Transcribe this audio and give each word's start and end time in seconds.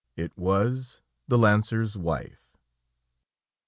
It 0.15 0.35
was 0.35 0.99
the 1.27 1.37
lancer's 1.37 1.95
wife. 1.95 2.57